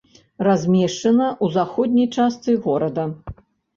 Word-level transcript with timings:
Размешчана 0.45 1.27
ў 1.43 1.47
заходняй 1.57 2.09
частцы 2.17 2.59
горада. 2.65 3.03